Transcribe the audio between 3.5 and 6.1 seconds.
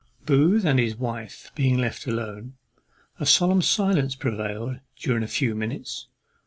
silence prevailed during a few minutes.